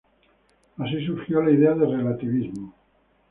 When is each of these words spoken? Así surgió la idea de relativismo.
Así 0.79 1.05
surgió 1.05 1.43
la 1.43 1.51
idea 1.51 1.75
de 1.75 1.85
relativismo. 1.85 2.73